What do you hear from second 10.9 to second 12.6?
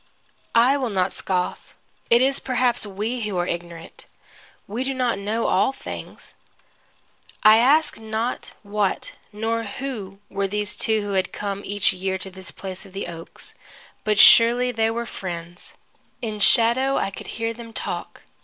who had come each year to this